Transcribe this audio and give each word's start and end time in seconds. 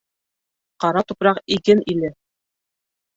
—Ҡара 0.83 1.03
тупраҡ, 1.11 1.41
иген 1.57 1.83
иле. 1.93 2.09